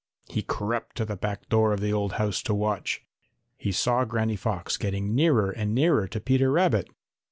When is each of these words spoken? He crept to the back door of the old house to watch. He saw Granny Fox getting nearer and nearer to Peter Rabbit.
He 0.31 0.41
crept 0.41 0.95
to 0.95 1.05
the 1.05 1.15
back 1.15 1.47
door 1.47 1.73
of 1.73 1.79
the 1.79 1.93
old 1.93 2.13
house 2.13 2.41
to 2.41 2.55
watch. 2.55 3.03
He 3.55 3.71
saw 3.71 4.03
Granny 4.03 4.35
Fox 4.35 4.75
getting 4.77 5.13
nearer 5.13 5.51
and 5.51 5.75
nearer 5.75 6.07
to 6.07 6.19
Peter 6.19 6.51
Rabbit. 6.51 6.89